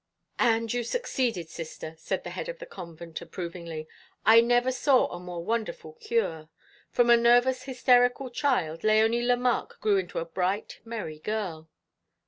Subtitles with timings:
[0.39, 3.87] "And you succeeded, Sister," said the head of the convent approvingly.
[4.25, 6.49] "I never saw a more wonderful cure.
[6.89, 11.69] From a nervous hysterical child Léonie Lemarque grew into a bright merry girl."